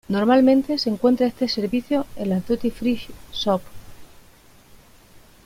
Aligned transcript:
Normalmente 0.07 0.79
se 0.79 0.89
encuentra 0.89 1.27
este 1.27 1.47
servicio 1.47 2.07
en 2.15 2.29
las 2.29 2.47
Duty 2.47 2.71
Free 2.71 2.99
Shop 3.33 3.61